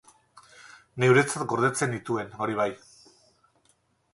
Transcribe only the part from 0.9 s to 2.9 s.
Neuretzat gordetzen nituen, hori bai.